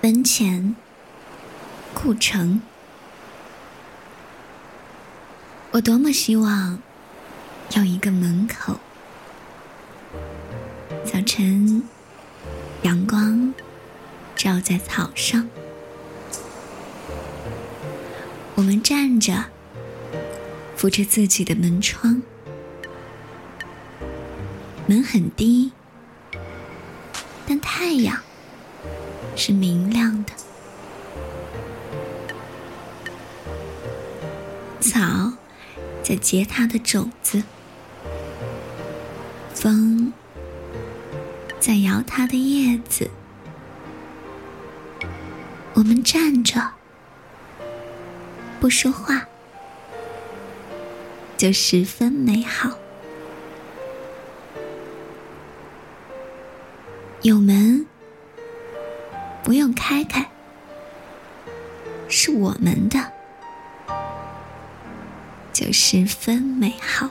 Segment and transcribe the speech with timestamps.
[0.00, 0.76] 门前，
[1.92, 2.62] 故城。
[5.72, 6.78] 我多么希望
[7.74, 8.78] 有一个门口，
[11.04, 11.82] 早晨
[12.82, 13.52] 阳光
[14.36, 15.48] 照在草上，
[18.54, 19.46] 我们站着，
[20.76, 22.22] 扶着自己的门窗，
[24.86, 25.72] 门很低，
[27.48, 28.22] 但太阳。
[29.38, 30.32] 是明亮的，
[34.80, 35.32] 草
[36.02, 37.44] 在结它的种子，
[39.54, 40.12] 风
[41.60, 43.08] 在摇它的叶子。
[45.74, 46.72] 我们站着，
[48.58, 49.24] 不说话，
[51.36, 52.76] 就十分美好。
[57.22, 57.86] 有门。
[59.48, 60.28] 不用开开，
[62.06, 63.12] 是我们的，
[65.54, 67.08] 就十分美好。